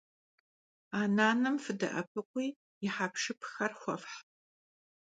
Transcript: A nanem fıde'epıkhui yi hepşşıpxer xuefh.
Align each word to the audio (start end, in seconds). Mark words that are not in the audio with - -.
A 0.99 1.01
nanem 1.15 1.55
fıde'epıkhui 1.63 2.47
yi 2.81 2.89
hepşşıpxer 2.95 3.71
xuefh. 3.81 4.13